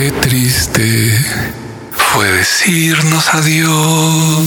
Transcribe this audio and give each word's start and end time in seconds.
Qué 0.00 0.10
triste 0.12 1.14
fue 1.90 2.26
decirnos 2.32 3.34
adiós. 3.34 4.44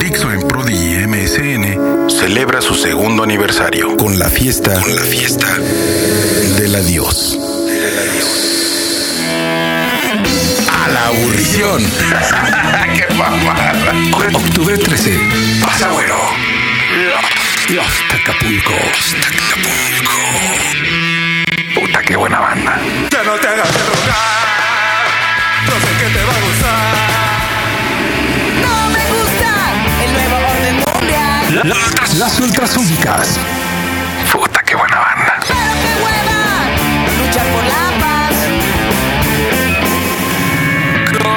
Dixo 0.00 0.30
en 0.30 0.46
Prodigy 0.46 1.06
MSN 1.06 2.10
celebra 2.10 2.60
su 2.60 2.74
segundo 2.74 3.22
aniversario 3.22 3.96
con 3.96 4.18
la 4.18 4.28
fiesta, 4.28 4.78
con 4.78 4.94
la 4.94 5.00
fiesta 5.00 5.46
del 6.58 6.74
adiós. 6.74 7.38
A 10.70 10.88
la 10.88 11.06
aburrición. 11.06 11.82
¡Qué 12.96 13.14
mamada! 13.14 13.72
Octubre 14.34 14.76
13. 14.76 15.18
Pasa 15.62 15.90
bueno. 15.90 16.16
Y 17.70 17.78
hasta 17.78 18.16
Acapulco. 18.16 18.74
Qué 22.06 22.14
buena 22.16 22.38
banda. 22.38 22.78
Ya 23.10 23.24
no 23.24 23.32
te 23.34 23.48
hagas 23.48 23.72
de 23.72 23.78
rogar. 23.80 25.06
No 25.66 25.72
sé 25.80 25.88
qué 25.98 26.06
te 26.14 26.22
va 26.24 26.32
a 26.32 26.40
gustar. 26.46 26.94
No 28.62 28.74
me 28.90 29.04
gusta 29.10 29.50
el 30.04 30.12
nuevo 30.12 30.36
orden 30.46 30.76
mundial. 30.76 31.62
Las, 31.64 32.14
las 32.14 32.38
ultrasónicas. 32.38 33.40
Puta, 34.30 34.60
qué 34.64 34.76
buena 34.76 35.00
banda. 35.00 35.34
Pero 35.48 35.58
qué 35.82 35.94
hueva 36.04 36.40
luchar 37.18 37.46
por 37.48 37.64
la 37.64 37.90
paz. 37.98 38.34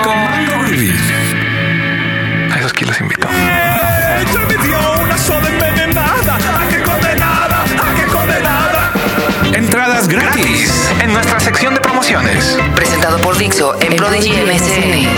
Comando 0.03 0.53
Release. 0.67 1.13
A 2.53 2.59
esos 2.59 2.73
que 2.73 2.85
los 2.85 3.01
Entradas 9.99 10.07
gratis 10.07 10.89
en 11.01 11.11
nuestra 11.11 11.39
sección 11.41 11.73
de 11.73 11.81
promociones. 11.81 12.57
Presentado 12.73 13.17
por 13.17 13.37
Dixo 13.37 13.75
en 13.81 13.97
Prodigy 13.97 14.31
MSN. 14.31 15.09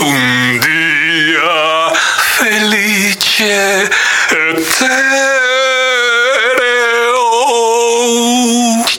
Un 0.00 0.60
día 0.60 1.92
felice 2.38 3.88
etereo. 4.30 4.96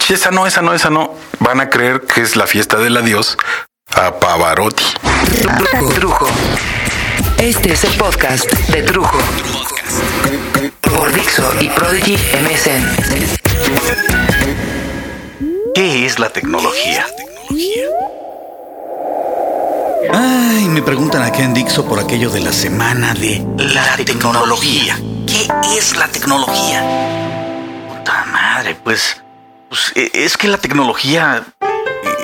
Esa 0.10 0.32
no, 0.32 0.48
esa 0.48 0.62
no, 0.62 0.74
esa 0.74 0.90
no. 0.90 1.14
Van 1.40 1.60
a 1.60 1.70
creer 1.70 2.02
que 2.02 2.22
es 2.22 2.38
la 2.38 2.48
fiesta 2.48 2.78
del 2.78 2.96
adiós 2.96 3.38
a 3.94 4.18
Pavarotti. 4.18 4.86
Trujo. 5.96 6.30
Este 7.38 7.74
es 7.74 7.84
el 7.84 7.92
podcast 7.98 8.46
de 8.46 8.84
Trujo. 8.84 9.20
Por 10.98 11.14
Dixo 11.14 11.44
y 11.62 11.70
Prodigy 11.70 12.16
MSN. 12.16 12.84
¿Qué 15.76 16.06
es 16.08 16.18
la 16.20 16.30
tecnología? 16.30 17.06
Ay, 20.12 20.66
me 20.70 20.82
preguntan 20.82 21.22
acá 21.22 21.44
en 21.44 21.54
Dixo 21.54 21.86
por 21.86 22.00
aquello 22.00 22.30
de 22.32 22.40
la 22.42 22.52
semana 22.52 23.14
de 23.14 23.46
la 23.58 23.96
tecnología. 24.04 24.98
¿Qué 25.28 25.48
es 25.78 25.96
la 25.96 26.08
tecnología? 26.08 26.82
Puta 27.90 28.26
madre, 28.32 28.76
pues, 28.84 29.22
pues, 29.70 29.92
e- 29.96 30.10
es 30.14 30.36
que 30.38 30.48
la 30.48 30.58
tecnología 30.58 31.44
eh, 31.62 31.68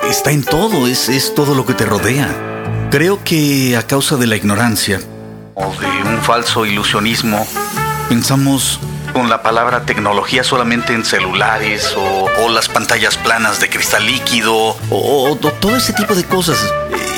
está 0.09 0.31
en 0.31 0.43
todo, 0.43 0.87
es, 0.87 1.09
es 1.09 1.35
todo 1.35 1.53
lo 1.53 1.65
que 1.65 1.73
te 1.75 1.85
rodea. 1.85 2.27
Creo 2.89 3.23
que 3.23 3.77
a 3.77 3.83
causa 3.85 4.15
de 4.17 4.25
la 4.27 4.35
ignorancia 4.35 4.99
o 5.55 5.71
de 5.75 5.87
un 6.09 6.19
falso 6.23 6.65
ilusionismo, 6.65 7.45
pensamos 8.09 8.79
con 9.13 9.29
la 9.29 9.43
palabra 9.43 9.85
tecnología 9.85 10.43
solamente 10.43 10.93
en 10.93 11.05
celulares 11.05 11.93
o, 11.95 12.29
las 12.49 12.67
pantallas 12.69 13.15
planas 13.17 13.59
de 13.59 13.69
cristal 13.69 14.05
líquido 14.05 14.53
o, 14.55 14.77
o- 14.89 15.35
todo 15.35 15.75
ese 15.75 15.93
tipo 15.93 16.13
de 16.13 16.23
cosas. 16.23 16.57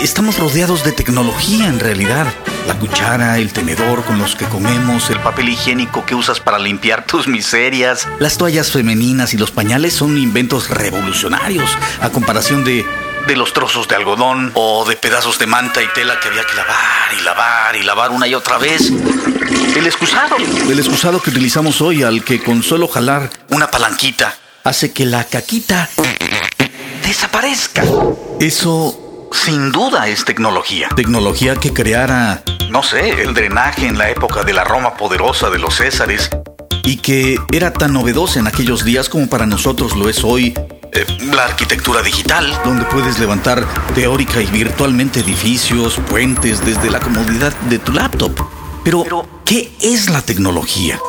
Estamos 0.01 0.37
rodeados 0.39 0.83
de 0.83 0.91
tecnología 0.93 1.67
en 1.67 1.79
realidad. 1.79 2.27
La 2.67 2.75
cuchara, 2.75 3.37
el 3.37 3.51
tenedor 3.53 4.03
con 4.03 4.17
los 4.17 4.35
que 4.35 4.45
comemos, 4.45 5.09
el 5.09 5.19
papel 5.19 5.49
higiénico 5.49 6.05
que 6.05 6.15
usas 6.15 6.39
para 6.39 6.57
limpiar 6.59 7.05
tus 7.07 7.27
miserias, 7.27 8.07
las 8.19 8.37
toallas 8.37 8.71
femeninas 8.71 9.33
y 9.33 9.37
los 9.37 9.51
pañales 9.51 9.93
son 9.93 10.17
inventos 10.17 10.69
revolucionarios 10.69 11.69
a 12.01 12.09
comparación 12.09 12.63
de 12.63 12.85
de 13.27 13.35
los 13.35 13.53
trozos 13.53 13.87
de 13.87 13.95
algodón 13.95 14.51
o 14.53 14.85
de 14.85 14.95
pedazos 14.95 15.39
de 15.39 15.47
manta 15.47 15.81
y 15.81 15.87
tela 15.93 16.19
que 16.19 16.27
había 16.27 16.43
que 16.43 16.53
lavar 16.53 17.13
y 17.19 17.23
lavar 17.23 17.75
y 17.75 17.83
lavar 17.83 18.11
una 18.11 18.27
y 18.27 18.35
otra 18.35 18.57
vez. 18.57 18.91
El 19.75 19.85
excusado. 19.85 20.35
El 20.37 20.79
excusado 20.79 21.21
que 21.21 21.29
utilizamos 21.29 21.81
hoy 21.81 22.03
al 22.03 22.23
que 22.23 22.41
con 22.41 22.63
solo 22.63 22.87
jalar 22.87 23.29
una 23.49 23.71
palanquita 23.71 24.35
hace 24.63 24.93
que 24.93 25.05
la 25.05 25.23
caquita 25.23 25.89
desaparezca. 27.03 27.83
Eso 28.39 29.29
sin 29.31 29.71
duda 29.71 30.07
es 30.07 30.25
tecnología. 30.25 30.89
Tecnología 30.95 31.55
que 31.55 31.73
creara, 31.73 32.43
no 32.69 32.83
sé, 32.83 33.21
el 33.21 33.33
drenaje 33.33 33.87
en 33.87 33.97
la 33.97 34.09
época 34.09 34.43
de 34.43 34.53
la 34.53 34.63
Roma 34.63 34.95
poderosa 34.95 35.49
de 35.49 35.59
los 35.59 35.75
Césares 35.75 36.29
y 36.85 36.97
que 36.97 37.37
era 37.51 37.73
tan 37.73 37.93
novedosa 37.93 38.39
en 38.39 38.47
aquellos 38.47 38.85
días 38.85 39.09
como 39.09 39.27
para 39.27 39.45
nosotros 39.45 39.95
lo 39.95 40.07
es 40.07 40.23
hoy. 40.23 40.53
Eh, 40.95 41.05
la 41.33 41.43
arquitectura 41.43 42.01
digital, 42.01 42.57
donde 42.63 42.85
puedes 42.85 43.19
levantar 43.19 43.65
teórica 43.93 44.41
y 44.41 44.45
virtualmente 44.45 45.19
edificios, 45.19 45.99
puentes 46.09 46.65
desde 46.65 46.89
la 46.89 46.99
comodidad 46.99 47.53
de 47.69 47.79
tu 47.79 47.91
laptop. 47.91 48.31
Pero, 48.83 49.03
¿qué 49.43 49.73
es 49.81 50.09
la 50.09 50.21
tecnología? 50.21 50.99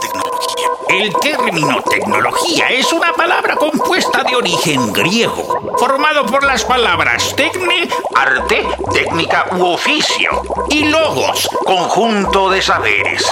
El 0.88 1.12
término 1.20 1.82
tecnología 1.82 2.68
es 2.68 2.92
una 2.92 3.12
palabra 3.12 3.54
compuesta 3.56 4.22
de 4.24 4.34
origen 4.34 4.92
griego, 4.92 5.76
formado 5.78 6.26
por 6.26 6.42
las 6.44 6.64
palabras 6.64 7.34
tecne, 7.36 7.88
arte, 8.14 8.66
técnica 8.92 9.46
u 9.52 9.66
oficio, 9.66 10.42
y 10.70 10.84
logos, 10.84 11.48
conjunto 11.64 12.50
de 12.50 12.62
saberes. 12.62 13.24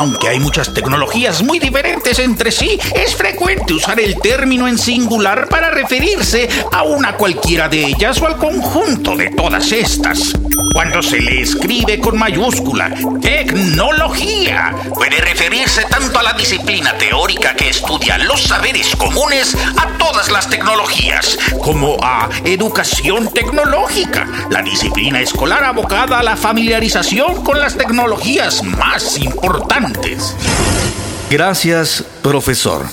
Aunque 0.00 0.28
hay 0.28 0.40
muchas 0.40 0.72
tecnologías 0.72 1.42
muy 1.42 1.58
diferentes 1.58 2.18
entre 2.20 2.50
sí, 2.50 2.80
es 2.94 3.14
frecuente 3.14 3.74
usar 3.74 4.00
el 4.00 4.18
término 4.18 4.66
en 4.66 4.78
singular 4.78 5.46
para 5.50 5.68
referirse 5.68 6.48
a 6.72 6.84
una 6.84 7.18
cualquiera 7.18 7.68
de 7.68 7.84
ellas 7.84 8.18
o 8.22 8.26
al 8.26 8.38
conjunto 8.38 9.14
de 9.14 9.28
todas 9.28 9.70
estas. 9.72 10.32
Cuando 10.72 11.02
se 11.02 11.20
le 11.20 11.42
escribe 11.42 12.00
con 12.00 12.16
mayúscula 12.16 12.94
tecnología, 13.20 14.74
puede 14.94 15.20
referirse 15.20 15.84
tanto 15.84 16.18
a 16.18 16.22
la 16.22 16.32
disciplina 16.32 16.96
teórica 16.96 17.54
que 17.54 17.68
estudia 17.68 18.16
los 18.18 18.42
saberes 18.44 18.96
comunes 18.96 19.54
a 19.76 19.98
todas 19.98 20.30
las 20.30 20.48
tecnologías, 20.48 21.36
como 21.62 21.98
a 22.02 22.28
educación 22.44 23.30
tecnológica, 23.32 24.26
la 24.48 24.62
disciplina 24.62 25.20
escolar 25.20 25.64
abocada 25.64 26.20
a 26.20 26.22
la 26.22 26.36
familiarización 26.36 27.44
con 27.44 27.60
las 27.60 27.76
tecnologías 27.76 28.62
más 28.62 29.18
importantes. 29.18 29.89
Gracias, 31.30 32.04
profesor. 32.22 32.86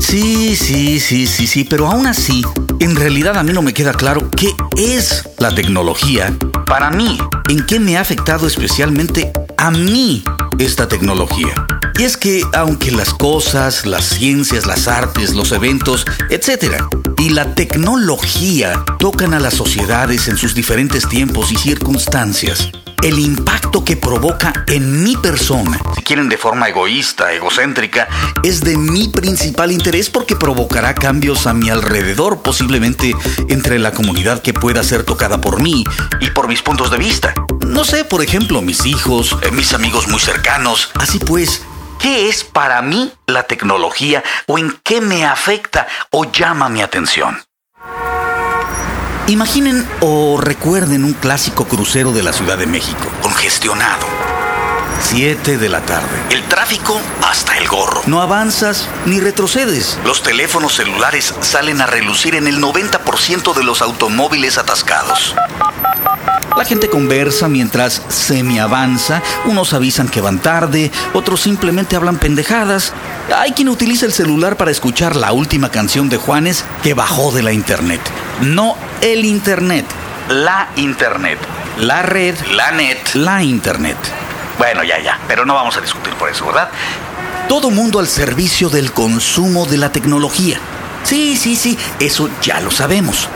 Sí, 0.00 0.56
sí, 0.56 0.98
sí, 1.00 1.26
sí, 1.26 1.46
sí, 1.46 1.64
pero 1.64 1.86
aún 1.86 2.06
así, 2.06 2.42
en 2.80 2.96
realidad 2.96 3.38
a 3.38 3.42
mí 3.42 3.52
no 3.52 3.62
me 3.62 3.72
queda 3.72 3.92
claro 3.92 4.28
qué 4.30 4.48
es 4.76 5.28
la 5.38 5.54
tecnología. 5.54 6.34
Para 6.66 6.90
mí, 6.90 7.18
en 7.48 7.64
qué 7.64 7.78
me 7.78 7.96
ha 7.96 8.00
afectado 8.00 8.46
especialmente 8.46 9.32
a 9.56 9.70
mí 9.70 10.24
esta 10.58 10.88
tecnología. 10.88 11.54
Y 11.96 12.02
es 12.02 12.16
que 12.16 12.42
aunque 12.52 12.90
las 12.90 13.14
cosas, 13.14 13.86
las 13.86 14.04
ciencias, 14.04 14.66
las 14.66 14.88
artes, 14.88 15.34
los 15.34 15.52
eventos, 15.52 16.04
etcétera, 16.28 16.88
y 17.18 17.30
la 17.30 17.54
tecnología 17.54 18.84
tocan 18.98 19.32
a 19.32 19.38
las 19.38 19.54
sociedades 19.54 20.26
en 20.26 20.36
sus 20.36 20.54
diferentes 20.54 21.08
tiempos 21.08 21.52
y 21.52 21.56
circunstancias, 21.56 22.70
el 23.04 23.18
impacto 23.18 23.84
que 23.84 23.98
provoca 23.98 24.64
en 24.66 25.04
mi 25.04 25.14
persona, 25.18 25.78
si 25.94 26.02
quieren 26.02 26.30
de 26.30 26.38
forma 26.38 26.70
egoísta, 26.70 27.34
egocéntrica, 27.34 28.08
es 28.42 28.62
de 28.62 28.78
mi 28.78 29.08
principal 29.08 29.72
interés 29.72 30.08
porque 30.08 30.36
provocará 30.36 30.94
cambios 30.94 31.46
a 31.46 31.52
mi 31.52 31.68
alrededor, 31.68 32.40
posiblemente 32.40 33.14
entre 33.50 33.78
la 33.78 33.92
comunidad 33.92 34.40
que 34.40 34.54
pueda 34.54 34.82
ser 34.82 35.04
tocada 35.04 35.38
por 35.38 35.60
mí 35.60 35.84
y 36.20 36.30
por 36.30 36.48
mis 36.48 36.62
puntos 36.62 36.90
de 36.90 36.96
vista. 36.96 37.34
No 37.66 37.84
sé, 37.84 38.06
por 38.06 38.22
ejemplo, 38.22 38.62
mis 38.62 38.86
hijos, 38.86 39.36
eh, 39.42 39.50
mis 39.50 39.74
amigos 39.74 40.08
muy 40.08 40.20
cercanos. 40.20 40.90
Así 40.94 41.18
pues, 41.18 41.60
¿qué 41.98 42.30
es 42.30 42.42
para 42.42 42.80
mí 42.80 43.12
la 43.26 43.42
tecnología 43.42 44.24
o 44.46 44.56
en 44.56 44.80
qué 44.82 45.02
me 45.02 45.26
afecta 45.26 45.86
o 46.10 46.32
llama 46.32 46.70
mi 46.70 46.80
atención? 46.80 47.36
Imaginen 49.26 49.88
o 50.00 50.38
recuerden 50.38 51.02
un 51.02 51.14
clásico 51.14 51.64
crucero 51.64 52.12
de 52.12 52.22
la 52.22 52.34
Ciudad 52.34 52.58
de 52.58 52.66
México, 52.66 53.06
congestionado. 53.22 54.06
7 55.00 55.56
de 55.56 55.68
la 55.70 55.80
tarde. 55.80 56.08
El 56.30 56.42
tráfico 56.44 57.00
hasta 57.22 57.56
el 57.56 57.66
gorro. 57.66 58.02
No 58.04 58.20
avanzas 58.20 58.86
ni 59.06 59.20
retrocedes. 59.20 59.98
Los 60.04 60.22
teléfonos 60.22 60.74
celulares 60.74 61.34
salen 61.40 61.80
a 61.80 61.86
relucir 61.86 62.34
en 62.34 62.46
el 62.46 62.60
90% 62.60 63.54
de 63.54 63.64
los 63.64 63.80
automóviles 63.80 64.58
atascados. 64.58 65.34
La 66.56 66.64
gente 66.64 66.88
conversa 66.88 67.48
mientras 67.48 68.00
semi 68.08 68.60
avanza, 68.60 69.20
unos 69.46 69.72
avisan 69.72 70.08
que 70.08 70.20
van 70.20 70.38
tarde, 70.38 70.92
otros 71.12 71.40
simplemente 71.40 71.96
hablan 71.96 72.16
pendejadas. 72.16 72.92
Hay 73.36 73.52
quien 73.52 73.68
utiliza 73.68 74.06
el 74.06 74.12
celular 74.12 74.56
para 74.56 74.70
escuchar 74.70 75.16
la 75.16 75.32
última 75.32 75.70
canción 75.70 76.08
de 76.08 76.16
Juanes 76.16 76.64
que 76.84 76.94
bajó 76.94 77.32
de 77.32 77.42
la 77.42 77.52
internet. 77.52 78.00
No 78.40 78.76
el 79.00 79.24
internet, 79.24 79.84
la 80.28 80.68
internet. 80.76 81.40
La 81.80 82.02
red, 82.02 82.36
la 82.52 82.70
net, 82.70 82.98
la 83.14 83.42
internet. 83.42 83.96
Bueno, 84.56 84.84
ya, 84.84 85.00
ya, 85.00 85.18
pero 85.26 85.44
no 85.44 85.54
vamos 85.54 85.76
a 85.76 85.80
discutir 85.80 86.14
por 86.14 86.30
eso, 86.30 86.46
¿verdad? 86.46 86.68
Todo 87.48 87.72
mundo 87.72 87.98
al 87.98 88.06
servicio 88.06 88.70
del 88.70 88.92
consumo 88.92 89.66
de 89.66 89.78
la 89.78 89.90
tecnología. 89.90 90.60
Sí, 91.02 91.36
sí, 91.36 91.56
sí, 91.56 91.76
eso 91.98 92.30
ya 92.42 92.60
lo 92.60 92.70
sabemos. 92.70 93.28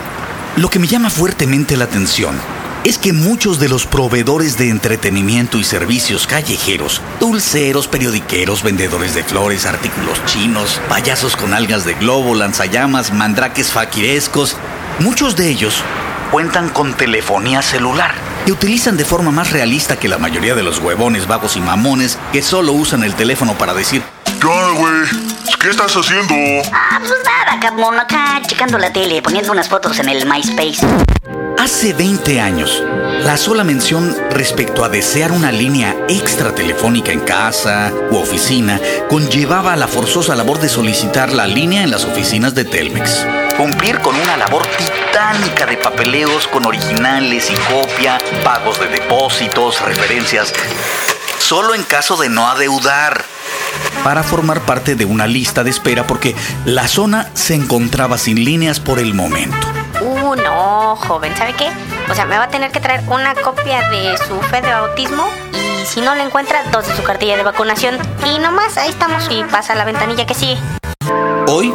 Lo 0.55 0.71
que 0.71 0.79
me 0.79 0.87
llama 0.87 1.11
fuertemente 1.11 1.77
la 1.77 1.85
atención 1.85 2.39
es 2.85 2.99
que 2.99 3.13
muchos 3.13 3.59
de 3.59 3.69
los 3.69 3.87
proveedores 3.87 4.57
de 4.57 4.71
entretenimiento 4.71 5.59
y 5.59 5.65
servicios 5.65 6.27
callejeros, 6.27 7.03
dulceros, 7.21 7.89
periodiqueros, 7.89 8.63
vendedores 8.63 9.15
de 9.15 9.25
flores, 9.25 9.67
artículos 9.67 10.25
chinos, 10.27 10.81
payasos 10.89 11.37
con 11.37 11.55
algas 11.55 11.85
de 11.85 11.95
globo, 11.95 12.35
lanzallamas, 12.35 13.13
mandraques 13.13 13.73
faquirescos, 13.73 14.57
muchos 15.01 15.37
de 15.37 15.49
ellos 15.49 15.83
cuentan 16.31 16.69
con 16.69 16.95
telefonía 16.95 17.63
celular 17.63 18.15
y 18.47 18.53
utilizan 18.53 18.97
de 18.97 19.05
forma 19.05 19.31
más 19.31 19.51
realista 19.51 19.97
que 19.97 20.09
la 20.09 20.19
mayoría 20.19 20.55
de 20.55 20.63
los 20.63 20.79
huevones 20.79 21.27
vagos 21.27 21.57
y 21.57 21.61
mamones 21.61 22.19
que 22.33 22.43
solo 22.43 22.73
usan 22.73 23.03
el 23.03 23.15
teléfono 23.15 23.57
para 23.57 23.75
decir 23.75 24.03
¿Qué 24.41 24.47
onda, 24.47 24.79
güey? 24.79 25.03
¿Qué 25.61 25.71
estás 25.71 25.97
haciendo? 25.97 26.35
Ah, 26.73 27.01
pues 27.01 27.13
nada, 27.25 27.59
cabrón, 27.61 27.99
acá 27.99 28.41
checando 28.47 28.79
la 28.79 28.93
tele, 28.93 29.21
poniendo 29.21 29.51
unas 29.51 29.69
fotos 29.69 29.99
en 29.99 30.09
el 30.09 30.27
MySpace. 30.27 30.87
Hace 31.59 31.93
20 31.93 32.41
años, 32.41 32.85
la 33.25 33.37
sola 33.37 33.65
mención 33.65 34.17
respecto 34.31 34.85
a 34.85 34.89
desear 34.89 35.33
una 35.33 35.51
línea 35.51 35.97
extra 36.09 36.55
telefónica 36.55 37.11
en 37.11 37.19
casa 37.19 37.93
u 38.13 38.17
oficina 38.17 38.81
conllevaba 39.11 39.75
la 39.75 39.89
forzosa 39.89 40.37
labor 40.37 40.61
de 40.61 40.69
solicitar 40.69 41.33
la 41.33 41.49
línea 41.49 41.83
en 41.83 41.91
las 41.91 42.05
oficinas 42.05 42.55
de 42.55 42.65
Telmex. 42.65 43.27
Cumplir 43.57 43.99
con 43.99 44.15
una 44.15 44.37
labor 44.37 44.63
titánica 44.69 45.67
de 45.67 45.77
papeleos 45.79 46.47
con 46.47 46.65
originales 46.65 47.51
y 47.51 47.55
copia, 47.73 48.21
pagos 48.45 48.79
de 48.79 48.87
depósitos, 48.87 49.85
referencias, 49.85 50.53
solo 51.41 51.75
en 51.75 51.83
caso 51.83 52.17
de 52.17 52.29
no 52.29 52.47
adeudar 52.47 53.25
para 54.05 54.23
formar 54.23 54.61
parte 54.61 54.95
de 54.95 55.05
una 55.05 55.27
lista 55.27 55.65
de 55.65 55.71
espera 55.71 56.07
porque 56.07 56.37
la 56.65 56.87
zona 56.87 57.31
se 57.35 57.57
encontraba 57.57 58.17
sin 58.17 58.45
líneas 58.45 58.79
por 58.79 59.01
el 59.01 59.13
momento. 59.13 59.67
Joven, 60.97 61.37
¿sabe 61.37 61.55
qué? 61.55 61.69
O 62.11 62.15
sea, 62.15 62.25
me 62.25 62.39
va 62.39 62.45
a 62.45 62.49
tener 62.49 62.71
que 62.71 62.81
traer 62.81 63.03
una 63.09 63.35
copia 63.35 63.89
de 63.91 64.17
su 64.19 64.41
fe 64.43 64.61
de 64.63 64.71
bautismo 64.71 65.27
y 65.53 65.87
si 65.87 66.01
no 66.01 66.15
la 66.15 66.25
encuentra, 66.25 66.65
dos 66.73 66.87
de 66.87 66.95
su 66.95 67.03
cartilla 67.03 67.37
de 67.37 67.43
vacunación. 67.43 67.97
Y 68.27 68.39
nomás, 68.39 68.77
ahí 68.77 68.91
estamos 68.91 69.29
y 69.31 69.43
pasa 69.45 69.75
la 69.75 69.85
ventanilla 69.85 70.27
que 70.27 70.35
sigue. 70.35 70.59
Hoy, 71.47 71.73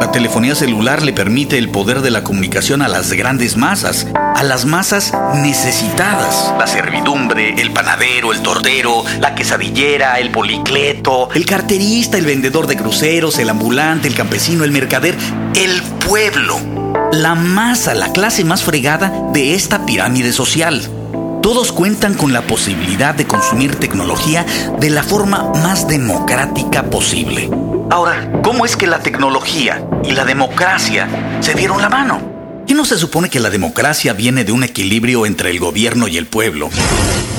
la 0.00 0.10
telefonía 0.10 0.54
celular 0.54 1.02
le 1.02 1.12
permite 1.12 1.58
el 1.58 1.68
poder 1.68 2.00
de 2.00 2.10
la 2.10 2.24
comunicación 2.24 2.80
a 2.80 2.88
las 2.88 3.12
grandes 3.12 3.58
masas, 3.58 4.06
a 4.14 4.42
las 4.42 4.64
masas 4.64 5.12
necesitadas. 5.34 6.54
La 6.58 6.66
servidumbre, 6.66 7.60
el 7.60 7.70
panadero, 7.70 8.32
el 8.32 8.40
tordero, 8.40 9.04
la 9.20 9.34
quesadillera, 9.34 10.18
el 10.18 10.30
policleto, 10.30 11.28
el 11.34 11.44
carterista, 11.44 12.16
el 12.16 12.24
vendedor 12.24 12.66
de 12.66 12.78
cruceros, 12.78 13.38
el 13.38 13.50
ambulante, 13.50 14.08
el 14.08 14.14
campesino, 14.14 14.64
el 14.64 14.72
mercader, 14.72 15.16
el 15.54 15.82
pueblo. 16.06 16.79
La 17.12 17.34
masa, 17.34 17.94
la 17.94 18.12
clase 18.12 18.44
más 18.44 18.62
fregada 18.62 19.12
de 19.32 19.54
esta 19.54 19.84
pirámide 19.84 20.32
social. 20.32 20.80
Todos 21.42 21.72
cuentan 21.72 22.14
con 22.14 22.32
la 22.32 22.42
posibilidad 22.42 23.16
de 23.16 23.26
consumir 23.26 23.74
tecnología 23.74 24.46
de 24.78 24.90
la 24.90 25.02
forma 25.02 25.52
más 25.54 25.88
democrática 25.88 26.84
posible. 26.84 27.50
Ahora, 27.90 28.30
¿cómo 28.44 28.64
es 28.64 28.76
que 28.76 28.86
la 28.86 29.00
tecnología 29.00 29.84
y 30.04 30.12
la 30.12 30.24
democracia 30.24 31.08
se 31.40 31.54
dieron 31.54 31.82
la 31.82 31.88
mano? 31.88 32.64
¿Y 32.68 32.74
no 32.74 32.84
se 32.84 32.96
supone 32.96 33.28
que 33.28 33.40
la 33.40 33.50
democracia 33.50 34.12
viene 34.12 34.44
de 34.44 34.52
un 34.52 34.62
equilibrio 34.62 35.26
entre 35.26 35.50
el 35.50 35.58
gobierno 35.58 36.06
y 36.06 36.16
el 36.16 36.26
pueblo? 36.26 36.70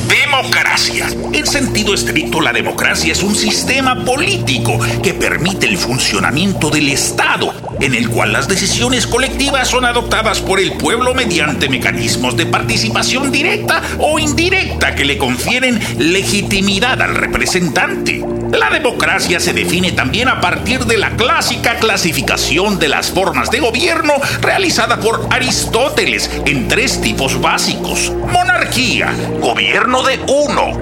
Democracia. 0.10 1.08
En 1.32 1.48
sentido 1.48 1.94
estricto, 1.94 2.42
la 2.42 2.52
democracia 2.52 3.14
es 3.14 3.24
un 3.24 3.36
sistema 3.36 4.04
político 4.04 4.78
que 5.02 5.14
permite 5.14 5.68
el 5.68 5.78
funcionamiento 5.78 6.70
del 6.70 6.90
Estado, 6.90 7.54
en 7.82 7.96
el 7.96 8.10
cual 8.10 8.32
las 8.32 8.48
decisiones 8.48 9.08
colectivas 9.08 9.68
son 9.68 9.86
adoptadas 9.86 10.40
por 10.40 10.60
el 10.60 10.74
pueblo 10.74 11.14
mediante 11.14 11.68
mecanismos 11.68 12.38
de 12.38 12.46
participación 12.46 13.32
directa 13.32 13.82
o 13.98 14.20
indirecta 14.20 14.96
que 14.96 15.06
le 15.06 15.18
confieren 15.18 15.80
legitimidad 15.98 17.02
al 17.02 17.16
representante. 17.16 18.24
La 18.52 18.70
democracia 18.70 19.40
se 19.40 19.54
define 19.54 19.94
también 19.94 20.28
a 20.28 20.42
partir 20.42 20.86
de 20.86 20.98
la 20.98 21.12
clásica 21.12 21.78
clasificación 21.80 22.80
de 22.80 22.90
las 22.90 23.10
formas 23.10 23.50
de 23.50 23.60
gobierno 23.60 24.14
realizada 24.42 25.00
por 25.00 25.28
Aristóteles 25.32 26.30
en 26.46 26.68
tres 26.68 27.02
tipos 27.02 27.40
básicos. 27.40 28.12
Monarquía, 28.32 29.14
gobierno 29.40 30.04
de 30.04 30.20
uno. 30.28 30.82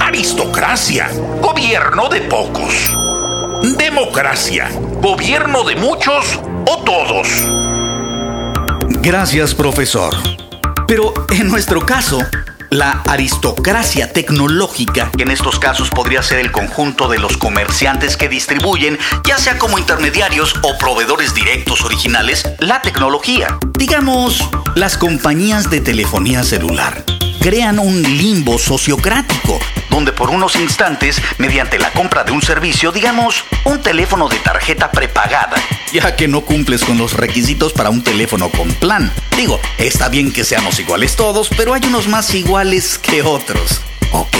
Aristocracia, 0.00 1.10
gobierno 1.40 2.08
de 2.08 2.22
pocos. 2.22 3.03
Democracia, 3.72 4.68
gobierno 5.00 5.64
de 5.64 5.74
muchos 5.74 6.38
o 6.66 6.84
todos. 6.84 7.26
Gracias, 9.00 9.54
profesor. 9.54 10.14
Pero 10.86 11.14
en 11.30 11.48
nuestro 11.48 11.80
caso, 11.86 12.18
la 12.68 13.00
aristocracia 13.08 14.12
tecnológica, 14.12 15.10
que 15.16 15.22
en 15.22 15.30
estos 15.30 15.58
casos 15.58 15.88
podría 15.88 16.22
ser 16.22 16.40
el 16.40 16.52
conjunto 16.52 17.08
de 17.08 17.18
los 17.18 17.38
comerciantes 17.38 18.18
que 18.18 18.28
distribuyen, 18.28 18.98
ya 19.26 19.38
sea 19.38 19.58
como 19.58 19.78
intermediarios 19.78 20.54
o 20.60 20.76
proveedores 20.76 21.34
directos 21.34 21.80
originales, 21.80 22.46
la 22.58 22.82
tecnología. 22.82 23.58
Digamos, 23.78 24.46
las 24.74 24.98
compañías 24.98 25.70
de 25.70 25.80
telefonía 25.80 26.42
celular 26.42 27.02
crean 27.40 27.78
un 27.78 28.02
limbo 28.02 28.58
sociocrático, 28.58 29.58
donde 29.94 30.12
por 30.12 30.30
unos 30.30 30.56
instantes, 30.56 31.22
mediante 31.38 31.78
la 31.78 31.92
compra 31.92 32.24
de 32.24 32.32
un 32.32 32.42
servicio, 32.42 32.90
digamos, 32.90 33.44
un 33.62 33.80
teléfono 33.80 34.28
de 34.28 34.40
tarjeta 34.40 34.90
prepagada, 34.90 35.54
ya 35.92 36.16
que 36.16 36.26
no 36.26 36.40
cumples 36.40 36.84
con 36.84 36.98
los 36.98 37.12
requisitos 37.12 37.72
para 37.72 37.90
un 37.90 38.02
teléfono 38.02 38.48
con 38.48 38.74
plan. 38.74 39.12
Digo, 39.36 39.60
está 39.78 40.08
bien 40.08 40.32
que 40.32 40.42
seamos 40.42 40.80
iguales 40.80 41.14
todos, 41.14 41.48
pero 41.56 41.74
hay 41.74 41.82
unos 41.86 42.08
más 42.08 42.34
iguales 42.34 42.98
que 42.98 43.22
otros. 43.22 43.82
¿Ok? 44.10 44.36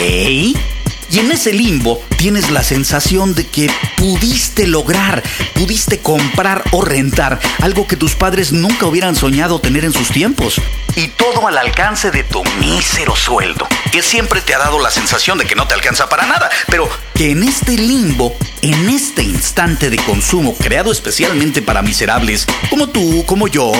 Y 1.11 1.19
en 1.19 1.33
ese 1.33 1.53
limbo 1.53 2.03
tienes 2.17 2.51
la 2.51 2.63
sensación 2.63 3.35
de 3.35 3.47
que 3.47 3.71
pudiste 3.97 4.67
lograr, 4.67 5.23
pudiste 5.55 6.01
comprar 6.01 6.65
o 6.73 6.83
rentar 6.83 7.39
algo 7.61 7.87
que 7.87 7.97
tus 7.97 8.15
padres 8.15 8.53
nunca 8.53 8.87
hubieran 8.87 9.17
soñado 9.17 9.61
tener 9.61 9.85
en 9.85 9.93
sus 9.93 10.09
tiempos. 10.09 10.61
Y 10.97 11.09
todo 11.09 11.47
al 11.49 11.59
alcance 11.59 12.11
de 12.11 12.23
tu 12.23 12.43
mísero 12.61 13.17
sueldo, 13.17 13.67
que 13.91 14.03
siempre 14.03 14.41
te 14.41 14.55
ha 14.55 14.59
dado 14.59 14.79
la 14.81 14.91
sensación 14.91 15.39
de 15.39 15.45
que 15.45 15.57
no 15.57 15.67
te 15.67 15.75
alcanza 15.75 16.09
para 16.09 16.27
nada, 16.27 16.51
pero 16.69 16.89
que 17.15 17.31
en 17.31 17.43
este 17.43 17.77
limbo, 17.77 18.37
en 18.63 18.89
este 18.89 19.23
instante 19.23 19.91
de 19.91 19.97
consumo 19.99 20.55
creado 20.55 20.93
especialmente 20.93 21.63
para 21.63 21.83
miserables 21.83 22.47
como 22.71 22.89
tú, 22.89 23.25
como 23.27 23.49
yo, 23.49 23.73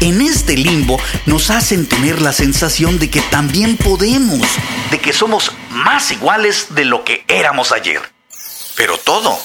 en 0.00 0.20
este 0.20 0.56
limbo 0.56 0.98
nos 1.26 1.50
hacen 1.50 1.86
tener 1.86 2.20
la 2.20 2.32
sensación 2.32 2.98
de 2.98 3.08
que 3.08 3.20
también 3.20 3.76
podemos, 3.76 4.46
de 4.90 4.98
que 4.98 5.12
somos 5.12 5.52
más 5.84 6.10
iguales 6.10 6.74
de 6.74 6.84
lo 6.84 7.04
que 7.04 7.24
éramos 7.28 7.72
ayer. 7.72 8.00
Pero 8.76 8.98
todo 8.98 9.38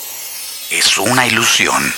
es 0.69 0.97
una 0.97 1.27
ilusión. 1.27 1.93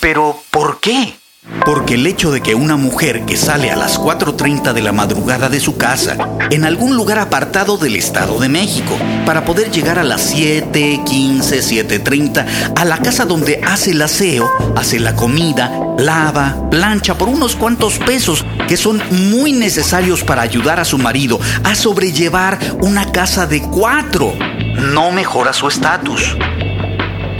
¿Pero 0.00 0.42
por 0.50 0.80
qué? 0.80 1.19
Porque 1.64 1.94
el 1.94 2.06
hecho 2.06 2.30
de 2.30 2.42
que 2.42 2.54
una 2.54 2.76
mujer 2.76 3.24
que 3.24 3.36
sale 3.36 3.70
a 3.70 3.76
las 3.76 3.98
4.30 3.98 4.72
de 4.72 4.82
la 4.82 4.92
madrugada 4.92 5.48
de 5.48 5.60
su 5.60 5.76
casa, 5.76 6.16
en 6.50 6.64
algún 6.64 6.96
lugar 6.96 7.18
apartado 7.18 7.78
del 7.78 7.96
Estado 7.96 8.38
de 8.38 8.48
México, 8.48 8.98
para 9.24 9.44
poder 9.44 9.70
llegar 9.70 9.98
a 9.98 10.04
las 10.04 10.20
7, 10.20 11.00
15, 11.06 11.60
7.30 11.60 12.74
a 12.76 12.84
la 12.84 12.98
casa 12.98 13.24
donde 13.24 13.60
hace 13.64 13.92
el 13.92 14.02
aseo, 14.02 14.50
hace 14.76 15.00
la 15.00 15.16
comida, 15.16 15.70
lava, 15.98 16.68
plancha 16.70 17.16
por 17.16 17.28
unos 17.28 17.56
cuantos 17.56 17.98
pesos 17.98 18.44
que 18.68 18.76
son 18.76 19.02
muy 19.30 19.52
necesarios 19.52 20.24
para 20.24 20.42
ayudar 20.42 20.78
a 20.78 20.84
su 20.84 20.98
marido 20.98 21.40
a 21.64 21.74
sobrellevar 21.74 22.58
una 22.82 23.12
casa 23.12 23.46
de 23.46 23.62
cuatro, 23.62 24.34
no 24.76 25.10
mejora 25.10 25.52
su 25.52 25.68
estatus. 25.68 26.36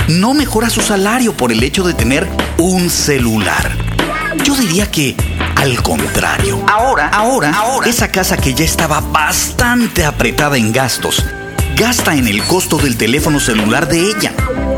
No 0.09 0.35
mejora 0.35 0.71
su 0.71 0.80
salario 0.80 1.37
por 1.37 1.52
el 1.52 1.62
hecho 1.62 1.85
de 1.85 1.95
tener 1.95 2.28
un 2.59 2.90
celular. 2.90 3.79
Yo 4.44 4.54
diría 4.54 4.90
que 4.90 5.14
al 5.56 5.82
contrario. 5.82 6.64
Ahora, 6.66 7.09
ahora, 7.09 7.52
ahora, 7.54 7.88
esa 7.88 8.11
casa 8.11 8.37
que 8.37 8.54
ya 8.54 8.64
estaba 8.64 9.00
bastante 9.00 10.04
apretada 10.04 10.56
en 10.56 10.73
gastos, 10.73 11.25
gasta 11.76 12.14
en 12.14 12.26
el 12.26 12.42
costo 12.44 12.78
del 12.78 12.97
teléfono 12.97 13.38
celular 13.40 13.88
de 13.88 14.00
ella. 14.00 14.32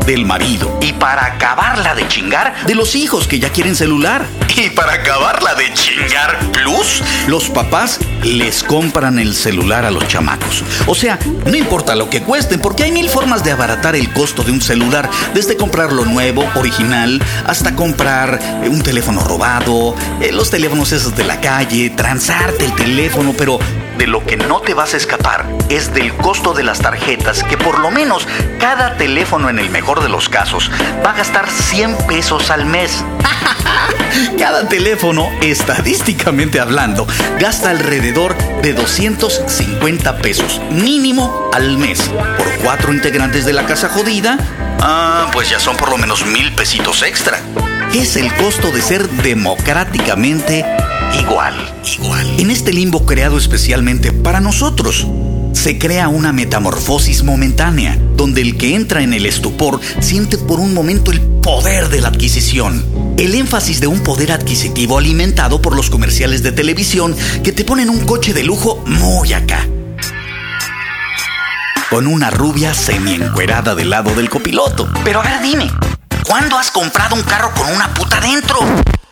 Del 0.05 0.25
marido. 0.25 0.77
Y 0.81 0.93
para 0.93 1.25
acabarla 1.25 1.95
de 1.95 2.07
chingar, 2.07 2.65
de 2.65 2.75
los 2.75 2.95
hijos 2.95 3.27
que 3.27 3.39
ya 3.39 3.49
quieren 3.49 3.75
celular. 3.75 4.25
Y 4.55 4.69
para 4.69 4.93
acabarla 4.93 5.55
de 5.55 5.73
chingar 5.73 6.37
plus, 6.51 7.01
los 7.27 7.49
papás 7.49 7.99
les 8.23 8.63
compran 8.63 9.19
el 9.19 9.35
celular 9.35 9.85
a 9.85 9.91
los 9.91 10.07
chamacos. 10.07 10.63
O 10.85 10.95
sea, 10.95 11.17
no 11.45 11.55
importa 11.55 11.95
lo 11.95 12.09
que 12.09 12.21
cuesten, 12.21 12.59
porque 12.59 12.83
hay 12.83 12.91
mil 12.91 13.09
formas 13.09 13.43
de 13.43 13.51
abaratar 13.51 13.95
el 13.95 14.11
costo 14.13 14.43
de 14.43 14.51
un 14.51 14.61
celular, 14.61 15.09
desde 15.33 15.57
comprarlo 15.57 16.05
nuevo, 16.05 16.47
original, 16.55 17.21
hasta 17.45 17.75
comprar 17.75 18.39
eh, 18.63 18.69
un 18.69 18.81
teléfono 18.81 19.23
robado, 19.23 19.95
eh, 20.21 20.31
los 20.31 20.49
teléfonos 20.49 20.91
esos 20.91 21.15
de 21.15 21.23
la 21.23 21.41
calle, 21.41 21.89
transarte 21.89 22.65
el 22.65 22.73
teléfono, 22.73 23.33
pero 23.37 23.59
de 24.03 24.07
lo 24.07 24.25
que 24.25 24.35
no 24.35 24.59
te 24.59 24.73
vas 24.73 24.93
a 24.93 24.97
escapar 24.97 25.45
es 25.69 25.93
del 25.93 26.13
costo 26.13 26.53
de 26.53 26.61
las 26.61 26.79
tarjetas, 26.79 27.41
que 27.41 27.57
por 27.57 27.79
lo 27.79 27.89
menos 27.89 28.27
cada 28.59 28.97
teléfono 28.97 29.49
en 29.49 29.59
el 29.59 29.69
mejor 29.69 30.03
de 30.03 30.09
los 30.09 30.27
casos 30.27 30.69
va 31.05 31.11
a 31.11 31.13
gastar 31.13 31.49
100 31.49 31.95
pesos 32.05 32.51
al 32.51 32.65
mes. 32.65 33.01
Cada 34.37 34.67
teléfono, 34.67 35.29
estadísticamente 35.41 36.59
hablando, 36.59 37.07
gasta 37.39 37.69
alrededor 37.69 38.35
de 38.61 38.73
250 38.73 40.17
pesos 40.17 40.59
mínimo 40.69 41.49
al 41.53 41.77
mes. 41.77 42.01
Por 42.37 42.51
cuatro 42.61 42.93
integrantes 42.93 43.45
de 43.45 43.53
la 43.53 43.65
casa 43.65 43.87
jodida, 43.87 44.37
ah, 44.81 45.29
pues 45.31 45.49
ya 45.49 45.61
son 45.61 45.77
por 45.77 45.89
lo 45.89 45.97
menos 45.97 46.25
mil 46.25 46.51
pesitos 46.51 47.03
extra. 47.03 47.39
Es 47.93 48.17
el 48.17 48.33
costo 48.33 48.69
de 48.71 48.81
ser 48.81 49.07
democráticamente 49.07 50.65
igual, 51.19 51.55
igual. 51.97 52.39
En 52.39 52.51
este 52.51 52.73
limbo 52.73 53.05
creado 53.05 53.37
especialmente 53.37 54.11
para 54.11 54.39
nosotros, 54.39 55.07
se 55.53 55.77
crea 55.77 56.07
una 56.07 56.33
metamorfosis 56.33 57.23
momentánea, 57.23 57.97
donde 58.17 58.41
el 58.41 58.57
que 58.57 58.75
entra 58.75 59.01
en 59.01 59.13
el 59.13 59.25
estupor 59.25 59.79
siente 60.01 60.37
por 60.37 60.59
un 60.59 60.73
momento 60.73 61.11
el 61.11 61.21
poder 61.21 61.89
de 61.89 62.01
la 62.01 62.09
adquisición. 62.09 62.83
El 63.17 63.35
énfasis 63.35 63.79
de 63.79 63.87
un 63.87 64.01
poder 64.01 64.31
adquisitivo 64.31 64.97
alimentado 64.97 65.61
por 65.61 65.75
los 65.75 65.89
comerciales 65.89 66.43
de 66.43 66.51
televisión 66.51 67.15
que 67.43 67.51
te 67.51 67.63
ponen 67.63 67.89
un 67.89 68.01
coche 68.01 68.33
de 68.33 68.43
lujo 68.43 68.83
muy 68.85 69.33
acá. 69.33 69.67
Con 71.89 72.07
una 72.07 72.31
rubia 72.31 72.73
semi-encuerada 72.73 73.75
del 73.75 73.91
lado 73.91 74.15
del 74.15 74.29
copiloto. 74.29 74.89
Pero 75.03 75.21
a 75.21 75.23
ver, 75.23 75.41
dime, 75.41 75.71
¿cuándo 76.27 76.57
has 76.57 76.71
comprado 76.71 77.15
un 77.15 77.21
carro 77.21 77.53
con 77.53 77.71
una 77.71 77.93
puta 77.93 78.19
dentro? 78.19 78.57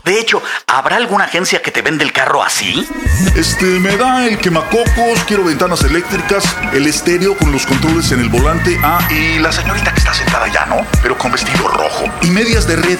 De 0.03 0.19
hecho, 0.19 0.41
¿habrá 0.67 0.95
alguna 0.95 1.25
agencia 1.25 1.61
que 1.61 1.71
te 1.71 1.81
vende 1.81 2.03
el 2.03 2.11
carro 2.11 2.43
así? 2.43 2.87
Este, 3.35 3.65
me 3.65 3.95
da 3.97 4.25
el 4.25 4.39
quemacocos, 4.39 5.19
quiero 5.27 5.43
ventanas 5.43 5.83
eléctricas, 5.83 6.43
el 6.73 6.87
estéreo 6.87 7.37
con 7.37 7.51
los 7.51 7.65
controles 7.65 8.11
en 8.11 8.21
el 8.21 8.29
volante. 8.29 8.79
Ah, 8.83 9.07
y 9.11 9.39
la 9.39 9.51
señorita 9.51 9.91
que 9.93 9.99
está 9.99 10.13
sentada 10.13 10.45
allá, 10.45 10.65
¿no? 10.65 10.85
Pero 11.03 11.17
con 11.17 11.31
vestido 11.31 11.67
rojo. 11.67 12.05
Y 12.21 12.27
medias 12.31 12.67
de 12.67 12.77
red. 12.77 12.99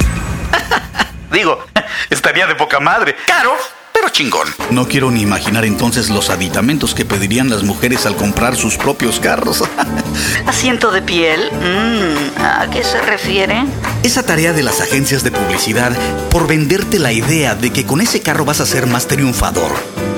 Digo, 1.31 1.63
estaría 2.09 2.45
de 2.45 2.55
poca 2.55 2.79
madre. 2.79 3.15
Caro, 3.25 3.55
pero 3.93 4.09
chingón. 4.09 4.47
No 4.69 4.87
quiero 4.87 5.11
ni 5.11 5.21
imaginar 5.21 5.65
entonces 5.65 6.09
los 6.09 6.29
aditamentos 6.29 6.93
que 6.93 7.05
pedirían 7.05 7.49
las 7.49 7.63
mujeres 7.63 8.05
al 8.05 8.15
comprar 8.15 8.55
sus 8.55 8.77
propios 8.77 9.19
carros. 9.19 9.63
Asiento 10.45 10.91
de 10.91 11.01
piel. 11.01 11.49
Mm, 11.51 12.41
¿A 12.43 12.69
qué 12.69 12.83
se 12.83 13.01
refiere? 13.01 13.63
Esa 14.03 14.23
tarea 14.23 14.51
de 14.51 14.63
las 14.63 14.81
agencias 14.81 15.23
de 15.23 15.31
publicidad 15.31 15.95
por 16.31 16.47
venderte 16.47 16.97
la 16.97 17.13
idea 17.13 17.53
de 17.53 17.71
que 17.71 17.85
con 17.85 18.01
ese 18.01 18.19
carro 18.19 18.45
vas 18.45 18.59
a 18.59 18.65
ser 18.65 18.87
más 18.87 19.07
triunfador, 19.07 19.71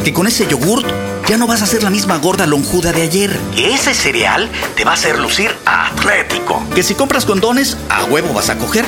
que 0.05 0.13
con 0.13 0.25
ese 0.25 0.47
yogurt 0.47 0.87
ya 1.27 1.37
no 1.37 1.47
vas 1.47 1.61
a 1.61 1.65
ser 1.65 1.83
la 1.83 1.89
misma 1.89 2.17
gorda 2.17 2.47
lonjuda 2.47 2.93
de 2.93 3.01
ayer, 3.01 3.37
que 3.53 3.73
ese 3.73 3.93
cereal 3.93 4.49
te 4.77 4.85
va 4.85 4.91
a 4.91 4.93
hacer 4.93 5.19
lucir 5.19 5.53
atlético, 5.65 6.63
que 6.73 6.81
si 6.81 6.95
compras 6.95 7.25
condones, 7.25 7.77
a 7.89 8.05
huevo 8.05 8.33
vas 8.33 8.49
a 8.49 8.57
coger. 8.57 8.85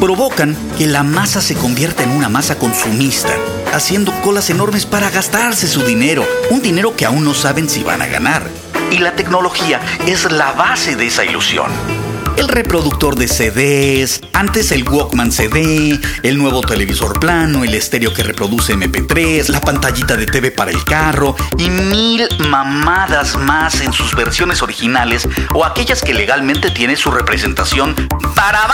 Provocan 0.00 0.56
que 0.78 0.86
la 0.86 1.02
masa 1.02 1.42
se 1.42 1.54
convierta 1.54 2.02
en 2.02 2.12
una 2.12 2.30
masa 2.30 2.58
consumista, 2.58 3.34
haciendo 3.74 4.18
colas 4.22 4.48
enormes 4.48 4.86
para 4.86 5.10
gastarse 5.10 5.68
su 5.68 5.82
dinero, 5.82 6.26
un 6.48 6.62
dinero 6.62 6.96
que 6.96 7.04
aún 7.04 7.22
no 7.22 7.34
saben 7.34 7.68
si 7.68 7.82
van 7.82 8.00
a 8.00 8.06
ganar. 8.06 8.48
Y 8.90 8.98
la 8.98 9.14
tecnología 9.14 9.82
es 10.06 10.30
la 10.32 10.52
base 10.52 10.96
de 10.96 11.06
esa 11.06 11.24
ilusión 11.26 12.07
el 12.38 12.48
reproductor 12.48 13.16
de 13.16 13.26
CDs, 13.26 14.20
antes 14.32 14.70
el 14.70 14.88
Walkman 14.88 15.32
CD, 15.32 15.98
el 16.22 16.38
nuevo 16.38 16.60
televisor 16.60 17.18
plano, 17.18 17.64
el 17.64 17.74
estéreo 17.74 18.14
que 18.14 18.22
reproduce 18.22 18.76
MP3, 18.76 19.48
la 19.48 19.60
pantallita 19.60 20.16
de 20.16 20.26
TV 20.26 20.50
para 20.52 20.70
el 20.70 20.84
carro 20.84 21.34
y 21.56 21.68
mil 21.68 22.28
mamadas 22.48 23.36
más 23.36 23.80
en 23.80 23.92
sus 23.92 24.14
versiones 24.14 24.62
originales 24.62 25.28
o 25.54 25.64
aquellas 25.64 26.02
que 26.02 26.14
legalmente 26.14 26.70
tienen 26.70 26.96
su 26.96 27.10
representación 27.10 27.94
para 28.34 28.68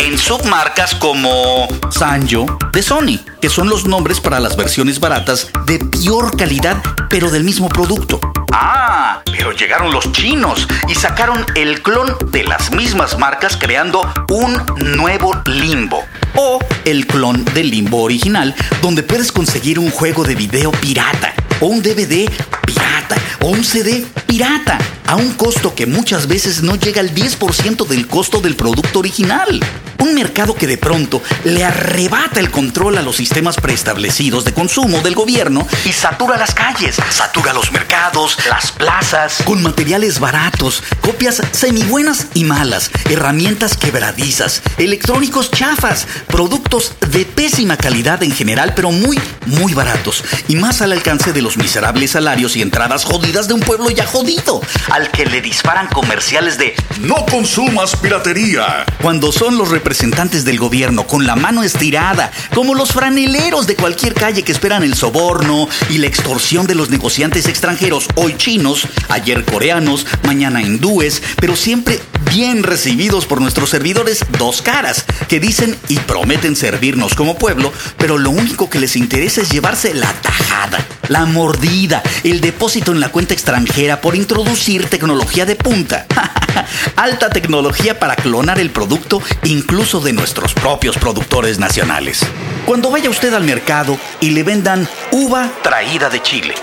en 0.00 0.16
submarcas 0.16 0.94
como 0.94 1.66
Sanyo 1.90 2.46
de 2.72 2.82
Sony, 2.82 3.18
que 3.40 3.48
son 3.48 3.68
los 3.68 3.86
nombres 3.86 4.20
para 4.20 4.40
las 4.40 4.56
versiones 4.56 5.00
baratas 5.00 5.48
de 5.66 5.78
peor 5.78 6.36
calidad 6.36 6.82
pero 7.10 7.30
del 7.30 7.44
mismo 7.44 7.68
producto. 7.68 8.20
Ah, 8.52 9.22
pero 9.24 9.52
llegaron 9.52 9.92
los 9.92 10.10
chinos 10.12 10.66
y 10.88 10.94
sacaron 10.94 11.44
el 11.54 11.82
clon 11.82 12.16
de 12.30 12.44
las 12.44 12.72
mismas 12.72 13.18
marcas 13.18 13.56
creando 13.56 14.00
un 14.30 14.96
nuevo 14.96 15.32
limbo. 15.46 16.04
O 16.34 16.58
el 16.84 17.06
clon 17.06 17.44
del 17.46 17.70
limbo 17.70 18.02
original, 18.02 18.54
donde 18.82 19.02
puedes 19.02 19.32
conseguir 19.32 19.78
un 19.78 19.90
juego 19.90 20.24
de 20.24 20.34
video 20.34 20.70
pirata, 20.72 21.34
o 21.60 21.66
un 21.66 21.82
DVD 21.82 22.30
pirata, 22.64 23.16
o 23.40 23.48
un 23.48 23.64
CD 23.64 24.06
pirata, 24.26 24.78
a 25.08 25.16
un 25.16 25.32
costo 25.32 25.74
que 25.74 25.86
muchas 25.86 26.28
veces 26.28 26.62
no 26.62 26.76
llega 26.76 27.00
al 27.00 27.14
10% 27.14 27.86
del 27.86 28.06
costo 28.06 28.42
del 28.42 28.56
producto 28.56 28.98
original. 28.98 29.58
Un 30.00 30.14
mercado 30.14 30.54
que 30.54 30.66
de 30.66 30.76
pronto 30.76 31.22
le 31.44 31.64
arrebata 31.64 32.38
el 32.38 32.50
control 32.50 32.98
a 32.98 33.02
los 33.02 33.16
sistemas 33.16 33.56
preestablecidos 33.56 34.44
de 34.44 34.52
consumo 34.52 35.00
del 35.00 35.14
gobierno 35.14 35.66
y 35.86 35.92
satura 35.92 36.36
las 36.36 36.54
calles, 36.54 36.96
satura 37.10 37.52
los 37.52 37.72
mercados, 37.72 38.36
las 38.48 38.70
plazas, 38.70 39.38
con 39.44 39.62
materiales 39.62 40.20
baratos, 40.20 40.82
copias 41.00 41.40
semibuenas 41.52 42.26
y 42.34 42.44
malas, 42.44 42.90
herramientas 43.10 43.76
quebradizas, 43.76 44.62
electrónicos 44.76 45.50
chafas, 45.50 46.06
productos 46.28 46.92
de 47.10 47.24
pésima 47.24 47.76
calidad 47.78 48.22
en 48.22 48.30
general, 48.32 48.74
pero 48.76 48.92
muy, 48.92 49.18
muy 49.46 49.72
baratos. 49.72 50.22
Y 50.48 50.56
más 50.56 50.82
al 50.82 50.92
alcance 50.92 51.32
de 51.32 51.42
los 51.42 51.56
miserables 51.56 52.12
salarios 52.12 52.56
y 52.56 52.62
entradas 52.62 53.04
jodidas 53.04 53.48
de 53.48 53.54
un 53.54 53.60
pueblo 53.60 53.90
ya 53.90 54.06
jodido, 54.06 54.60
al 54.98 55.12
que 55.12 55.26
le 55.26 55.40
disparan 55.40 55.86
comerciales 55.86 56.58
de 56.58 56.74
no 57.02 57.24
consumas 57.30 57.94
piratería. 57.94 58.84
Cuando 59.00 59.30
son 59.30 59.56
los 59.56 59.68
representantes 59.68 60.44
del 60.44 60.58
gobierno 60.58 61.06
con 61.06 61.24
la 61.24 61.36
mano 61.36 61.62
estirada, 61.62 62.32
como 62.52 62.74
los 62.74 62.90
franeleros 62.90 63.68
de 63.68 63.76
cualquier 63.76 64.14
calle 64.14 64.42
que 64.42 64.50
esperan 64.50 64.82
el 64.82 64.94
soborno 64.94 65.68
y 65.88 65.98
la 65.98 66.08
extorsión 66.08 66.66
de 66.66 66.74
los 66.74 66.90
negociantes 66.90 67.46
extranjeros, 67.46 68.08
hoy 68.16 68.36
chinos, 68.36 68.88
ayer 69.08 69.44
coreanos, 69.44 70.04
mañana 70.24 70.62
hindúes, 70.62 71.22
pero 71.40 71.54
siempre 71.54 72.00
bien 72.32 72.64
recibidos 72.64 73.24
por 73.24 73.40
nuestros 73.40 73.70
servidores 73.70 74.24
dos 74.36 74.62
caras, 74.62 75.04
que 75.28 75.38
dicen 75.38 75.76
y 75.86 76.00
prometen 76.00 76.56
servirnos 76.56 77.14
como 77.14 77.38
pueblo, 77.38 77.72
pero 77.98 78.18
lo 78.18 78.30
único 78.30 78.68
que 78.68 78.80
les 78.80 78.96
interesa 78.96 79.42
es 79.42 79.50
llevarse 79.50 79.94
la 79.94 80.12
tajada, 80.14 80.84
la 81.08 81.24
mordida, 81.26 82.02
el 82.22 82.40
depósito 82.40 82.92
en 82.92 83.00
la 83.00 83.08
cuenta 83.10 83.34
extranjera 83.34 84.00
por 84.00 84.14
introducir 84.14 84.88
tecnología 84.88 85.46
de 85.46 85.56
punta. 85.56 86.06
Alta 86.96 87.30
tecnología 87.30 87.98
para 87.98 88.16
clonar 88.16 88.58
el 88.58 88.70
producto 88.70 89.22
incluso 89.44 90.00
de 90.00 90.12
nuestros 90.12 90.54
propios 90.54 90.96
productores 90.96 91.58
nacionales. 91.58 92.20
Cuando 92.66 92.90
vaya 92.90 93.10
usted 93.10 93.32
al 93.34 93.44
mercado 93.44 93.98
y 94.20 94.30
le 94.30 94.42
vendan 94.42 94.88
uva 95.10 95.50
traída 95.62 96.10
de 96.10 96.22
Chile, 96.22 96.54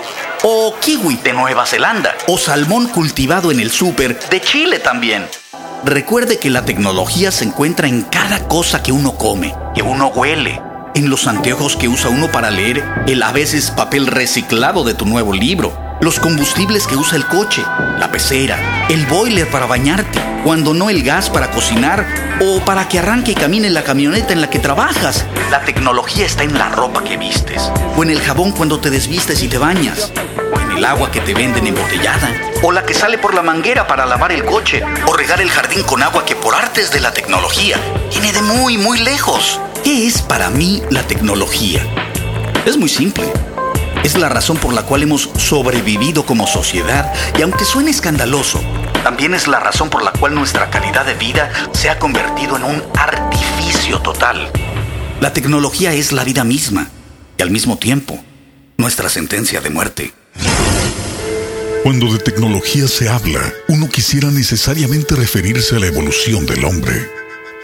o 0.42 0.74
kiwi 0.80 1.16
de 1.16 1.32
Nueva 1.32 1.66
Zelanda, 1.66 2.14
o 2.28 2.38
salmón 2.38 2.88
cultivado 2.88 3.50
en 3.50 3.60
el 3.60 3.70
súper 3.70 4.18
de 4.30 4.40
Chile 4.40 4.78
también. 4.78 5.26
Recuerde 5.84 6.38
que 6.38 6.50
la 6.50 6.64
tecnología 6.64 7.30
se 7.30 7.44
encuentra 7.44 7.86
en 7.88 8.02
cada 8.02 8.46
cosa 8.48 8.82
que 8.82 8.92
uno 8.92 9.16
come, 9.16 9.54
que 9.74 9.82
uno 9.82 10.08
huele, 10.08 10.60
en 10.96 11.10
los 11.10 11.26
anteojos 11.26 11.76
que 11.76 11.88
usa 11.88 12.08
uno 12.08 12.32
para 12.32 12.50
leer 12.50 12.82
el 13.06 13.22
a 13.22 13.30
veces 13.30 13.70
papel 13.70 14.06
reciclado 14.06 14.82
de 14.82 14.94
tu 14.94 15.04
nuevo 15.04 15.34
libro, 15.34 15.78
los 16.00 16.18
combustibles 16.18 16.86
que 16.86 16.96
usa 16.96 17.18
el 17.18 17.26
coche, 17.26 17.62
la 17.98 18.10
pecera, 18.10 18.86
el 18.88 19.04
boiler 19.04 19.46
para 19.50 19.66
bañarte, 19.66 20.18
cuando 20.42 20.72
no 20.72 20.88
el 20.88 21.02
gas 21.02 21.28
para 21.28 21.50
cocinar 21.50 22.06
o 22.40 22.60
para 22.60 22.88
que 22.88 22.98
arranque 22.98 23.32
y 23.32 23.34
camine 23.34 23.68
la 23.68 23.84
camioneta 23.84 24.32
en 24.32 24.40
la 24.40 24.48
que 24.48 24.58
trabajas. 24.58 25.26
La 25.50 25.60
tecnología 25.60 26.24
está 26.24 26.44
en 26.44 26.56
la 26.56 26.70
ropa 26.70 27.04
que 27.04 27.18
vistes, 27.18 27.70
o 27.94 28.02
en 28.02 28.08
el 28.08 28.20
jabón 28.22 28.52
cuando 28.52 28.80
te 28.80 28.88
desvistes 28.88 29.42
y 29.42 29.48
te 29.48 29.58
bañas, 29.58 30.12
o 30.54 30.60
en 30.60 30.78
el 30.78 30.84
agua 30.86 31.10
que 31.10 31.20
te 31.20 31.34
venden 31.34 31.66
embotellada, 31.66 32.30
o 32.62 32.72
la 32.72 32.86
que 32.86 32.94
sale 32.94 33.18
por 33.18 33.34
la 33.34 33.42
manguera 33.42 33.86
para 33.86 34.06
lavar 34.06 34.32
el 34.32 34.46
coche, 34.46 34.82
o 35.06 35.12
regar 35.12 35.42
el 35.42 35.50
jardín 35.50 35.82
con 35.82 36.02
agua 36.02 36.24
que 36.24 36.36
por 36.36 36.54
artes 36.54 36.90
de 36.90 37.00
la 37.00 37.12
tecnología 37.12 37.76
viene 38.10 38.32
de 38.32 38.40
muy, 38.40 38.78
muy 38.78 38.98
lejos. 39.00 39.60
¿Qué 39.86 40.08
es 40.08 40.20
para 40.20 40.50
mí 40.50 40.82
la 40.90 41.06
tecnología? 41.06 41.80
Es 42.66 42.76
muy 42.76 42.88
simple. 42.88 43.32
Es 44.02 44.18
la 44.18 44.28
razón 44.28 44.56
por 44.56 44.74
la 44.74 44.82
cual 44.82 45.04
hemos 45.04 45.30
sobrevivido 45.38 46.26
como 46.26 46.48
sociedad 46.48 47.14
y 47.38 47.42
aunque 47.42 47.64
suene 47.64 47.92
escandaloso, 47.92 48.60
también 49.04 49.32
es 49.32 49.46
la 49.46 49.60
razón 49.60 49.88
por 49.88 50.02
la 50.02 50.10
cual 50.10 50.34
nuestra 50.34 50.70
calidad 50.70 51.06
de 51.06 51.14
vida 51.14 51.52
se 51.70 51.88
ha 51.88 52.00
convertido 52.00 52.56
en 52.56 52.64
un 52.64 52.82
artificio 52.98 54.00
total. 54.00 54.50
La 55.20 55.32
tecnología 55.32 55.92
es 55.92 56.10
la 56.10 56.24
vida 56.24 56.42
misma 56.42 56.90
y 57.38 57.42
al 57.42 57.52
mismo 57.52 57.78
tiempo 57.78 58.18
nuestra 58.78 59.08
sentencia 59.08 59.60
de 59.60 59.70
muerte. 59.70 60.12
Cuando 61.84 62.12
de 62.12 62.18
tecnología 62.18 62.88
se 62.88 63.08
habla, 63.08 63.54
uno 63.68 63.88
quisiera 63.88 64.32
necesariamente 64.32 65.14
referirse 65.14 65.76
a 65.76 65.78
la 65.78 65.86
evolución 65.86 66.44
del 66.44 66.64
hombre, 66.64 67.08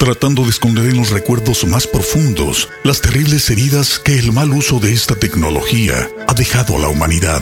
tratando 0.02 0.42
de 0.42 0.50
esconder 0.50 0.86
en 0.86 0.96
los 0.96 1.10
recuerdos 1.10 1.64
más 1.64 1.86
profundos 1.86 2.68
las 2.82 3.00
terribles 3.00 3.48
heridas 3.50 4.00
que 4.00 4.18
el 4.18 4.32
mal 4.32 4.50
uso 4.50 4.80
de 4.80 4.92
esta 4.92 5.14
tecnología 5.14 6.08
ha 6.26 6.34
dejado 6.34 6.74
a 6.74 6.80
la 6.80 6.88
humanidad. 6.88 7.40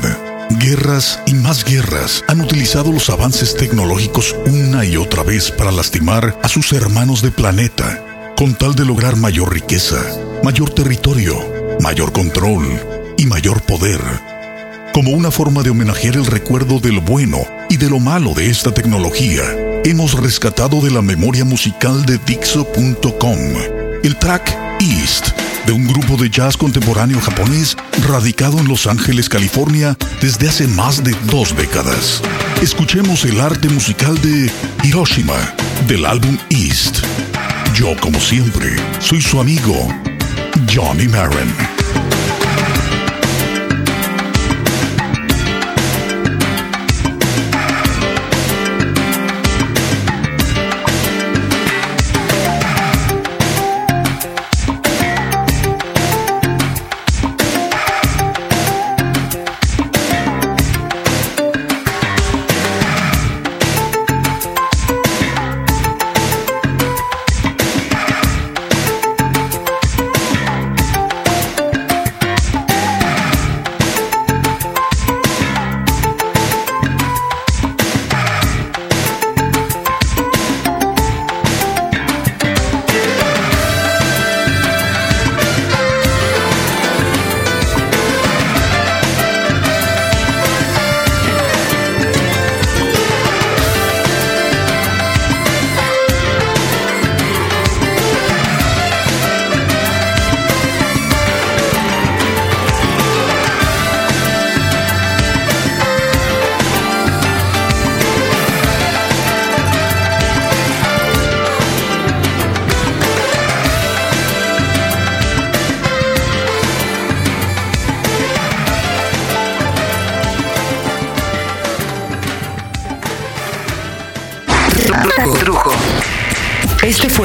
Guerras 0.58 1.20
y 1.24 1.32
más 1.32 1.64
guerras 1.64 2.22
han 2.28 2.42
utilizado 2.42 2.92
los 2.92 3.08
avances 3.08 3.56
tecnológicos 3.56 4.36
una 4.44 4.84
y 4.84 4.98
otra 4.98 5.22
vez 5.22 5.50
para 5.50 5.72
lastimar 5.72 6.38
a 6.42 6.48
sus 6.50 6.74
hermanos 6.74 7.22
de 7.22 7.30
planeta, 7.30 8.34
con 8.36 8.54
tal 8.54 8.74
de 8.74 8.84
lograr 8.84 9.16
mayor 9.16 9.54
riqueza, 9.54 10.04
mayor 10.44 10.68
territorio, 10.68 11.42
mayor 11.80 12.12
control 12.12 12.68
y 13.16 13.24
mayor 13.24 13.62
poder. 13.62 14.02
Como 14.92 15.12
una 15.12 15.30
forma 15.30 15.62
de 15.62 15.70
homenajear 15.70 16.16
el 16.16 16.26
recuerdo 16.26 16.78
de 16.78 16.92
lo 16.92 17.00
bueno 17.00 17.38
y 17.70 17.76
de 17.76 17.88
lo 17.88 18.00
malo 18.00 18.34
de 18.34 18.50
esta 18.50 18.74
tecnología, 18.74 19.42
hemos 19.84 20.12
rescatado 20.12 20.82
de 20.82 20.90
la 20.90 21.00
memoria 21.00 21.44
musical 21.44 22.04
de 22.04 22.18
Dixo.com 22.18 23.38
el 24.02 24.16
track 24.16 24.56
East 24.80 25.28
de 25.66 25.72
un 25.72 25.86
grupo 25.86 26.16
de 26.16 26.30
jazz 26.30 26.56
contemporáneo 26.56 27.20
japonés 27.20 27.76
radicado 28.08 28.58
en 28.58 28.68
Los 28.68 28.86
Ángeles, 28.86 29.28
California 29.28 29.96
desde 30.20 30.48
hace 30.48 30.66
más 30.66 31.04
de 31.04 31.14
dos 31.30 31.56
décadas. 31.56 32.22
Escuchemos 32.62 33.24
el 33.24 33.40
arte 33.40 33.68
musical 33.68 34.20
de 34.20 34.50
Hiroshima 34.82 35.54
del 35.86 36.06
álbum 36.06 36.36
East. 36.50 36.98
Yo, 37.74 37.94
como 38.00 38.18
siempre, 38.20 38.74
soy 39.00 39.20
su 39.20 39.40
amigo, 39.40 39.88
Johnny 40.74 41.08
Marin. 41.08 41.79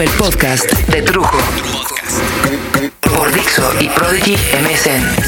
El 0.02 0.10
podcast 0.10 0.70
de 0.90 1.02
Trujo. 1.02 1.38
Por 3.02 3.32
Dixo 3.34 3.72
y 3.80 3.88
Prodigy 3.88 4.36
MSN. 4.36 5.25